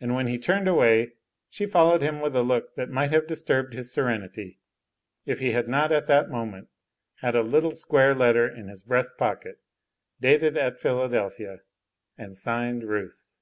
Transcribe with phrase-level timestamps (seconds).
[0.00, 1.14] And when he turned away
[1.48, 4.60] she followed him with a look that might have disturbed his serenity,
[5.26, 6.68] if he had not at the moment
[7.16, 9.58] had a little square letter in his breast pocket,
[10.20, 11.62] dated at Philadelphia,
[12.16, 13.32] and signed "Ruth."